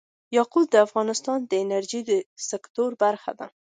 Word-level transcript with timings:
یاقوت 0.37 0.67
د 0.71 0.75
افغانستان 0.87 1.39
د 1.45 1.51
انرژۍ 1.63 2.01
سکتور 2.49 2.91
برخه 3.03 3.31
ده. 3.39 3.47